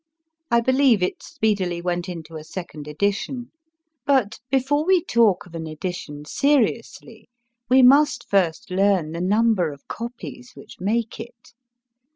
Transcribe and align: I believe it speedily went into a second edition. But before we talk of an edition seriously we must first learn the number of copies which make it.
I 0.49 0.61
believe 0.61 1.03
it 1.03 1.21
speedily 1.21 1.79
went 1.79 2.09
into 2.09 2.35
a 2.35 2.43
second 2.43 2.87
edition. 2.87 3.51
But 4.03 4.39
before 4.49 4.83
we 4.83 5.03
talk 5.03 5.45
of 5.45 5.53
an 5.53 5.67
edition 5.67 6.25
seriously 6.25 7.29
we 7.69 7.83
must 7.83 8.27
first 8.27 8.71
learn 8.71 9.11
the 9.11 9.21
number 9.21 9.71
of 9.71 9.87
copies 9.87 10.53
which 10.55 10.77
make 10.79 11.19
it. 11.19 11.53